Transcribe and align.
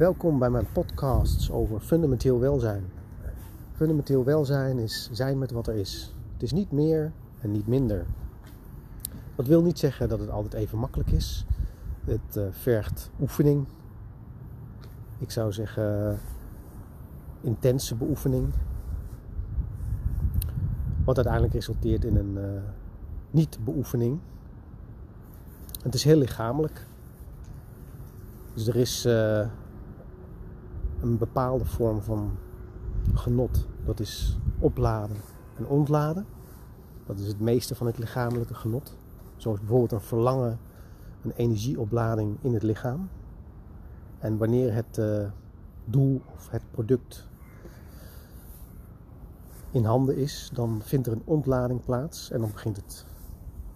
Welkom 0.00 0.38
bij 0.38 0.50
mijn 0.50 0.72
podcasts 0.72 1.50
over 1.50 1.80
fundamenteel 1.80 2.40
welzijn. 2.40 2.84
Fundamenteel 3.72 4.24
welzijn 4.24 4.78
is 4.78 5.08
zijn 5.12 5.38
met 5.38 5.50
wat 5.50 5.66
er 5.66 5.74
is. 5.74 6.14
Het 6.32 6.42
is 6.42 6.52
niet 6.52 6.72
meer 6.72 7.12
en 7.40 7.52
niet 7.52 7.66
minder. 7.66 8.06
Dat 9.34 9.46
wil 9.46 9.62
niet 9.62 9.78
zeggen 9.78 10.08
dat 10.08 10.20
het 10.20 10.30
altijd 10.30 10.52
even 10.62 10.78
makkelijk 10.78 11.10
is. 11.10 11.46
Het 12.04 12.36
uh, 12.36 12.44
vergt 12.50 13.10
oefening. 13.20 13.66
Ik 15.18 15.30
zou 15.30 15.52
zeggen 15.52 16.18
intense 17.40 17.94
beoefening. 17.94 18.52
Wat 21.04 21.16
uiteindelijk 21.16 21.54
resulteert 21.54 22.04
in 22.04 22.16
een 22.16 22.36
uh, 22.36 22.62
niet-beoefening. 23.30 24.18
Het 25.82 25.94
is 25.94 26.04
heel 26.04 26.18
lichamelijk. 26.18 26.86
Dus 28.54 28.66
er 28.66 28.76
is 28.76 29.06
uh, 29.06 29.46
een 31.02 31.18
bepaalde 31.18 31.64
vorm 31.64 32.02
van 32.02 32.30
genot. 33.14 33.66
Dat 33.84 34.00
is 34.00 34.38
opladen 34.58 35.16
en 35.56 35.66
ontladen. 35.66 36.26
Dat 37.06 37.18
is 37.18 37.26
het 37.26 37.40
meeste 37.40 37.74
van 37.74 37.86
het 37.86 37.98
lichamelijke 37.98 38.54
genot. 38.54 38.96
Zoals 39.36 39.58
bijvoorbeeld 39.58 39.92
een 39.92 40.00
verlangen, 40.00 40.58
een 41.22 41.32
energieoplading 41.36 42.36
in 42.40 42.54
het 42.54 42.62
lichaam. 42.62 43.08
En 44.18 44.38
wanneer 44.38 44.74
het 44.74 44.98
uh, 44.98 45.26
doel 45.84 46.22
of 46.34 46.50
het 46.50 46.62
product 46.70 47.28
in 49.70 49.84
handen 49.84 50.16
is, 50.16 50.50
dan 50.52 50.80
vindt 50.82 51.06
er 51.06 51.12
een 51.12 51.22
ontlading 51.24 51.84
plaats 51.84 52.30
en 52.30 52.40
dan 52.40 52.50
begint 52.50 52.76
het 52.76 53.06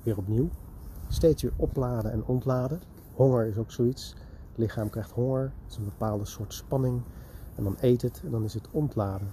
weer 0.03 0.17
opnieuw. 0.17 0.49
Steeds 1.09 1.43
weer 1.43 1.53
opladen 1.57 2.13
en 2.13 2.25
ontladen. 2.25 2.81
Honger 3.13 3.47
is 3.47 3.57
ook 3.57 3.71
zoiets. 3.71 4.15
Het 4.55 4.63
lichaam 4.63 4.91
krijgt 4.91 5.11
honger, 5.11 5.43
het 5.43 5.71
is 5.71 5.77
een 5.77 5.85
bepaalde 5.85 6.25
soort 6.25 6.55
spanning. 6.55 7.03
En 7.55 7.65
dan 7.65 7.77
eet 7.81 8.03
het 8.03 8.21
en 8.25 8.31
dan 8.31 8.45
is 8.45 8.55
het 8.55 8.69
ontladen. 8.71 9.29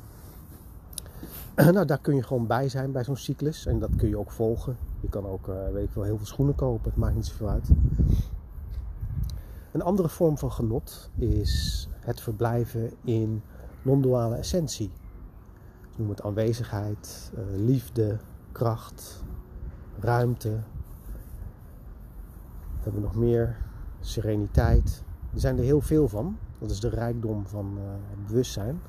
nou, 1.73 1.85
daar 1.85 1.99
kun 1.99 2.15
je 2.15 2.23
gewoon 2.23 2.47
bij 2.47 2.69
zijn 2.69 2.91
bij 2.91 3.03
zo'n 3.03 3.15
cyclus. 3.15 3.65
En 3.65 3.79
dat 3.79 3.89
kun 3.95 4.09
je 4.09 4.17
ook 4.17 4.31
volgen. 4.31 4.77
Je 4.99 5.09
kan 5.09 5.25
ook, 5.25 5.47
uh, 5.47 5.55
weet 5.73 5.87
ik 5.87 5.93
wel, 5.93 6.03
heel 6.03 6.17
veel 6.17 6.25
schoenen 6.25 6.55
kopen. 6.55 6.89
Het 6.89 6.99
maakt 6.99 7.15
niet 7.15 7.25
zoveel 7.25 7.49
uit. 7.49 7.69
Een 9.71 9.81
andere 9.81 10.09
vorm 10.09 10.37
van 10.37 10.51
genot 10.51 11.09
is 11.15 11.87
het 11.99 12.21
verblijven 12.21 12.91
in 13.03 13.41
non-duale 13.81 14.35
essentie. 14.35 14.91
Dus 15.87 15.97
noem 15.97 16.09
het 16.09 16.23
aanwezigheid, 16.23 17.31
uh, 17.37 17.43
liefde, 17.65 18.17
kracht, 18.51 19.23
ruimte. 19.99 20.59
Wat 22.75 22.83
hebben 22.83 23.01
we 23.01 23.07
nog 23.07 23.15
meer? 23.15 23.57
Sereniteit. 23.99 25.03
Er 25.33 25.39
zijn 25.39 25.57
er 25.57 25.63
heel 25.63 25.81
veel 25.81 26.07
van. 26.07 26.37
Dat 26.59 26.71
is 26.71 26.79
de 26.79 26.89
rijkdom 26.89 27.47
van 27.47 27.77
uh, 27.77 27.83
het 28.09 28.27
bewustzijn. 28.27 28.81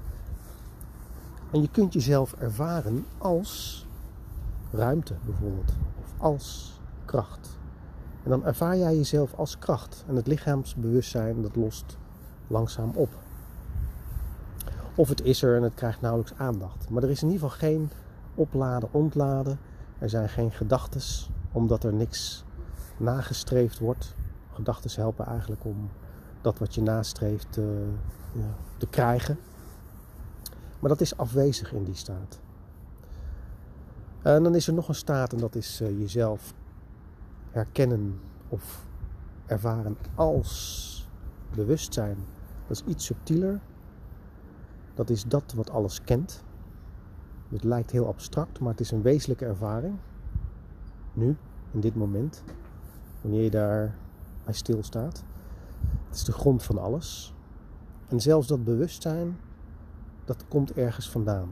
En 1.51 1.61
je 1.61 1.69
kunt 1.69 1.93
jezelf 1.93 2.33
ervaren 2.33 3.07
als 3.19 3.87
ruimte 4.71 5.15
bijvoorbeeld. 5.25 5.73
Of 6.03 6.15
als 6.19 6.81
kracht. 7.05 7.59
En 8.23 8.31
dan 8.31 8.45
ervaar 8.45 8.77
jij 8.77 8.97
jezelf 8.97 9.35
als 9.35 9.59
kracht. 9.59 10.05
En 10.09 10.17
het 10.17 10.27
lichaamsbewustzijn 10.27 11.43
dat 11.43 11.57
lost 11.57 11.99
langzaam 12.47 12.91
op. 12.95 13.09
Of 14.95 15.09
het 15.09 15.21
is 15.21 15.43
er 15.43 15.57
en 15.57 15.63
het 15.63 15.75
krijgt 15.75 16.01
nauwelijks 16.01 16.39
aandacht. 16.39 16.91
Maar 16.91 17.03
er 17.03 17.11
is 17.11 17.23
in 17.23 17.31
ieder 17.31 17.51
geval 17.51 17.69
geen 17.69 17.91
opladen, 18.35 18.89
ontladen. 18.93 19.59
Er 19.99 20.11
zijn 20.11 20.29
geen 20.29 20.51
gedachten, 20.51 21.01
omdat 21.53 21.85
er 21.85 21.93
niks 21.93 22.45
nagestreefd 22.97 23.79
wordt. 23.79 24.15
Gedachten 24.53 25.01
helpen 25.01 25.27
eigenlijk 25.27 25.65
om 25.65 25.91
dat 26.43 26.59
wat 26.59 26.75
je 26.75 26.83
nastreeft 26.83 27.59
ja, 28.33 28.55
te 28.77 28.87
krijgen. 28.87 29.39
Maar 30.81 30.91
dat 30.91 31.01
is 31.01 31.17
afwezig 31.17 31.73
in 31.73 31.85
die 31.85 31.95
staat. 31.95 32.41
En 34.23 34.43
dan 34.43 34.55
is 34.55 34.67
er 34.67 34.75
nog 34.75 34.89
een 34.89 34.95
staat 34.95 35.33
en 35.33 35.39
dat 35.39 35.55
is 35.55 35.81
uh, 35.81 35.99
jezelf 35.99 36.55
herkennen 37.51 38.21
of 38.49 38.87
ervaren 39.47 39.97
als 40.15 41.09
bewustzijn. 41.55 42.17
Dat 42.67 42.77
is 42.77 42.93
iets 42.93 43.05
subtieler. 43.05 43.61
Dat 44.95 45.11
is 45.11 45.25
dat 45.25 45.53
wat 45.53 45.71
alles 45.71 46.03
kent. 46.05 46.43
Het 47.49 47.65
lijkt 47.65 47.91
heel 47.91 48.07
abstract, 48.07 48.61
maar 48.61 48.71
het 48.71 48.81
is 48.81 48.91
een 48.91 49.03
wezenlijke 49.03 49.45
ervaring. 49.45 49.97
Nu, 51.13 51.37
in 51.71 51.81
dit 51.81 51.95
moment, 51.95 52.43
wanneer 53.21 53.43
je 53.43 53.51
daar 53.51 53.95
bij 54.45 54.55
stilstaat. 54.55 55.25
Het 56.13 56.21
is 56.21 56.27
de 56.27 56.33
grond 56.33 56.63
van 56.63 56.79
alles. 56.79 57.35
En 58.09 58.21
zelfs 58.21 58.47
dat 58.47 58.65
bewustzijn, 58.65 59.39
dat 60.25 60.45
komt 60.49 60.73
ergens 60.73 61.11
vandaan. 61.11 61.49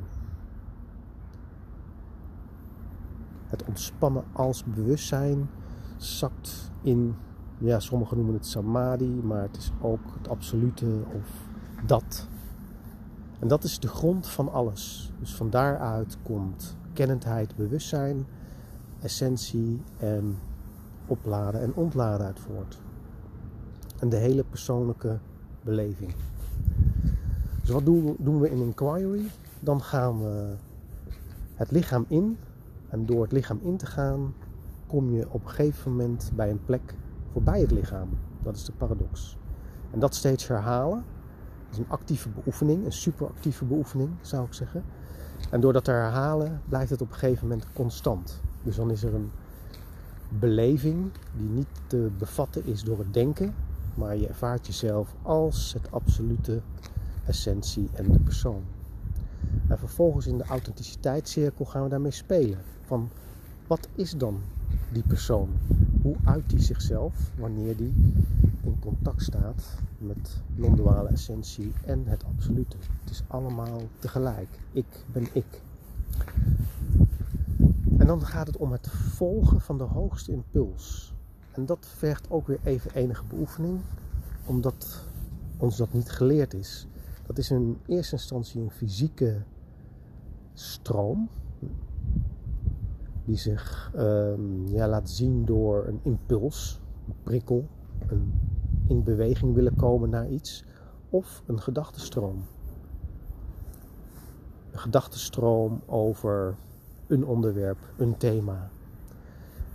Het 3.47 3.65
ontspannen 3.65 4.25
als 4.33 4.65
bewustzijn 4.65 5.51
zakt 5.97 6.71
in, 6.83 7.15
ja, 7.59 7.79
sommigen 7.79 8.17
noemen 8.17 8.35
het 8.35 8.47
samadhi, 8.47 9.21
maar 9.23 9.43
het 9.43 9.57
is 9.57 9.73
ook 9.81 10.15
het 10.19 10.29
absolute 10.29 11.03
of 11.15 11.29
dat. 11.87 12.29
En 13.39 13.49
dat 13.49 13.65
is 13.65 13.79
de 13.79 13.89
grond 13.89 14.29
van 14.29 14.53
alles. 14.53 15.13
Dus 15.19 15.35
van 15.35 15.51
daaruit 15.51 16.19
komt 16.23 16.77
kennendheid, 16.93 17.57
bewustzijn, 17.57 18.27
essentie 18.99 19.83
en 19.97 20.39
opladen 21.07 21.61
en 21.61 21.75
ontladen 21.75 22.27
uit 22.27 22.41
voort. 22.41 22.81
En 24.01 24.09
de 24.09 24.17
hele 24.17 24.45
persoonlijke 24.45 25.19
beleving. 25.63 26.15
Dus 27.61 27.71
wat 27.71 27.85
doen, 28.19 28.41
we 28.41 28.51
in 28.51 28.61
inquiry? 28.61 29.27
Dan 29.61 29.83
gaan 29.83 30.23
we 30.23 30.55
het 31.55 31.71
lichaam 31.71 32.05
in. 32.09 32.39
En 32.89 33.07
door 33.07 33.23
het 33.23 33.33
lichaam 33.33 33.59
in 33.63 33.77
te 33.77 33.87
gaan, 33.87 34.35
kom 34.87 35.11
je 35.11 35.27
op 35.31 35.45
een 35.45 35.51
gegeven 35.51 35.91
moment 35.91 36.31
bij 36.35 36.51
een 36.51 36.65
plek 36.65 36.95
voorbij 37.33 37.61
het 37.61 37.71
lichaam. 37.71 38.09
Dat 38.43 38.57
is 38.57 38.65
de 38.65 38.73
paradox. 38.73 39.37
En 39.91 39.99
dat 39.99 40.15
steeds 40.15 40.47
herhalen. 40.47 41.05
Dat 41.65 41.73
is 41.73 41.79
een 41.79 41.91
actieve 41.91 42.29
beoefening, 42.29 42.85
een 42.85 42.93
superactieve 42.93 43.65
beoefening 43.65 44.11
zou 44.21 44.47
ik 44.47 44.53
zeggen. 44.53 44.85
En 45.51 45.61
door 45.61 45.73
dat 45.73 45.85
te 45.85 45.91
herhalen 45.91 46.61
blijft 46.69 46.91
het 46.91 47.01
op 47.01 47.09
een 47.09 47.19
gegeven 47.19 47.49
moment 47.49 47.67
constant. 47.73 48.41
Dus 48.63 48.77
dan 48.77 48.91
is 48.91 49.03
er 49.03 49.15
een 49.15 49.31
beleving 50.29 51.11
die 51.37 51.49
niet 51.49 51.69
te 51.87 52.11
bevatten 52.19 52.67
is 52.67 52.83
door 52.83 52.99
het 52.99 53.15
denken, 53.15 53.55
maar 53.95 54.17
je 54.17 54.29
ervaart 54.29 54.67
jezelf 54.67 55.15
als 55.23 55.73
het 55.73 55.93
absolute 55.93 56.61
essentie 57.25 57.89
en 57.93 58.13
de 58.13 58.19
persoon. 58.19 58.63
En 59.69 59.79
vervolgens 59.79 60.27
in 60.27 60.39
de 60.39 60.45
authenticiteitscirkel 60.45 61.65
gaan 61.65 61.83
we 61.83 61.89
daarmee 61.89 62.11
spelen. 62.11 62.59
Van 62.85 63.09
wat 63.67 63.89
is 63.95 64.13
dan 64.13 64.41
die 64.93 65.03
persoon? 65.03 65.49
Hoe 66.03 66.17
uit 66.25 66.51
die 66.51 66.61
zichzelf 66.61 67.15
wanneer 67.39 67.77
die 67.77 67.93
in 68.63 68.79
contact 68.81 69.23
staat 69.23 69.77
met 69.99 70.43
non-duale 70.55 71.09
essentie 71.09 71.73
en 71.85 72.03
het 72.07 72.25
absolute? 72.25 72.77
Het 73.01 73.11
is 73.11 73.23
allemaal 73.27 73.81
tegelijk. 73.99 74.49
Ik 74.73 75.05
ben 75.13 75.27
ik. 75.33 75.63
En 77.99 78.07
dan 78.07 78.27
gaat 78.27 78.47
het 78.47 78.57
om 78.57 78.73
het 78.73 78.89
volgen 78.91 79.61
van 79.61 79.79
de 79.79 79.85
hoogste 79.85 80.33
impuls. 80.33 81.15
En 81.53 81.67
dat 81.67 81.87
vergt 81.87 82.31
ook 82.31 82.47
weer 82.47 82.61
even 82.65 82.95
enige 82.95 83.25
beoefening, 83.25 83.81
omdat 84.47 85.05
ons 85.57 85.77
dat 85.77 85.93
niet 85.93 86.11
geleerd 86.11 86.55
is. 86.55 86.87
Dat 87.27 87.39
is 87.39 87.51
in 87.51 87.79
eerste 87.87 88.15
instantie 88.15 88.61
een 88.61 88.71
fysieke 88.71 89.43
stroom, 90.55 91.29
die 93.25 93.37
zich 93.37 93.93
um, 93.97 94.69
ja, 94.69 94.89
laat 94.89 95.11
zien 95.11 95.45
door 95.45 95.87
een 95.87 96.01
impuls, 96.03 96.81
een 97.07 97.15
prikkel, 97.23 97.67
een 98.07 98.33
in 98.91 99.03
beweging 99.03 99.55
willen 99.55 99.77
komen 99.77 100.11
naar 100.11 100.29
iets, 100.29 100.65
of 101.11 101.43
een 101.47 101.61
gedachtenstroom. 101.61 102.45
Een 104.71 104.79
gedachtenstroom 104.79 105.81
over 105.87 106.55
een 107.07 107.25
onderwerp, 107.25 107.79
een 107.97 108.17
thema. 108.17 108.71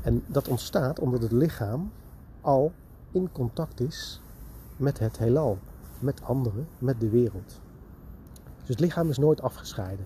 En 0.05 0.23
dat 0.27 0.47
ontstaat 0.47 0.99
omdat 0.99 1.21
het 1.21 1.31
lichaam 1.31 1.91
al 2.41 2.71
in 3.11 3.31
contact 3.31 3.79
is 3.79 4.21
met 4.77 4.99
het 4.99 5.17
heelal, 5.17 5.57
met 5.99 6.23
anderen, 6.23 6.67
met 6.79 6.99
de 6.99 7.09
wereld. 7.09 7.61
Dus 8.59 8.67
het 8.67 8.79
lichaam 8.79 9.09
is 9.09 9.17
nooit 9.17 9.41
afgescheiden. 9.41 10.05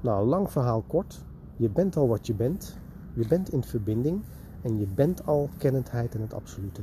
Nou, 0.00 0.26
lang 0.26 0.50
verhaal 0.50 0.82
kort. 0.86 1.24
Je 1.56 1.68
bent 1.68 1.96
al 1.96 2.08
wat 2.08 2.26
je 2.26 2.34
bent. 2.34 2.78
Je 3.12 3.26
bent 3.26 3.52
in 3.52 3.64
verbinding 3.64 4.22
en 4.62 4.78
je 4.78 4.86
bent 4.86 5.26
al 5.26 5.48
kennendheid 5.58 6.14
en 6.14 6.20
het 6.20 6.34
absolute. 6.34 6.82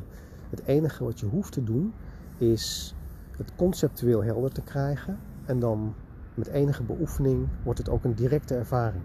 Het 0.49 0.63
enige 0.65 1.03
wat 1.03 1.19
je 1.19 1.25
hoeft 1.25 1.51
te 1.51 1.63
doen 1.63 1.93
is 2.37 2.95
het 3.37 3.55
conceptueel 3.55 4.23
helder 4.23 4.51
te 4.51 4.61
krijgen. 4.61 5.19
En 5.45 5.59
dan 5.59 5.93
met 6.37 6.47
enige 6.47 6.83
beoefening 6.83 7.47
wordt 7.63 7.79
het 7.79 7.89
ook 7.89 8.03
een 8.03 8.13
directe 8.13 8.55
ervaring. 8.55 9.03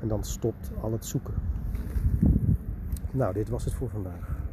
En 0.00 0.08
dan 0.08 0.24
stopt 0.24 0.70
al 0.80 0.92
het 0.92 1.04
zoeken. 1.04 1.34
Nou, 3.10 3.32
dit 3.32 3.48
was 3.48 3.64
het 3.64 3.74
voor 3.74 3.88
vandaag. 3.88 4.43